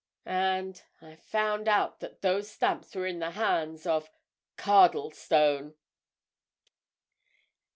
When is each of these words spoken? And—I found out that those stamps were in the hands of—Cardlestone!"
And—I 0.25 1.15
found 1.15 1.67
out 1.67 1.99
that 1.99 2.21
those 2.23 2.49
stamps 2.49 2.95
were 2.95 3.05
in 3.05 3.19
the 3.19 3.29
hands 3.29 3.85
of—Cardlestone!" 3.85 5.75